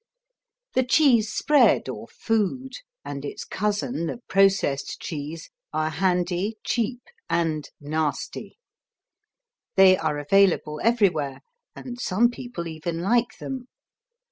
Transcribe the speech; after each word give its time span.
The 0.73 0.81
cheese 0.83 1.31
spread 1.31 1.87
or 1.87 2.07
"food" 2.07 2.71
and 3.05 3.23
its 3.23 3.45
cousin, 3.45 4.07
the 4.07 4.17
processed 4.27 4.99
cheese, 4.99 5.51
are 5.73 5.91
handy, 5.91 6.57
cheap 6.63 7.01
and 7.29 7.69
nasty. 7.79 8.57
They 9.75 9.95
are 9.97 10.17
available 10.17 10.81
everywhere 10.83 11.41
and 11.75 12.01
some 12.01 12.31
people 12.31 12.67
even 12.67 13.01
like 13.01 13.37
them. 13.39 13.67